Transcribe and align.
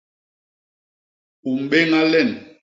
U 1.51 1.51
mbéña 1.63 2.01
len. 2.13 2.29